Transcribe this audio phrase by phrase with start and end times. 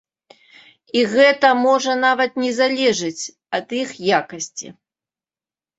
[0.99, 3.23] І гэта можа нават не залежыць
[3.61, 3.89] ад іх
[4.23, 4.67] якасці.